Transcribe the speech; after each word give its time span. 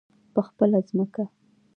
په 0.33 0.39
خپله 0.47 0.79
ځمکه. 0.87 1.23